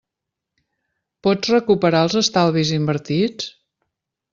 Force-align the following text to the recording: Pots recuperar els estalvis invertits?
Pots 1.29 1.53
recuperar 1.57 2.03
els 2.09 2.19
estalvis 2.25 2.77
invertits? 2.83 3.57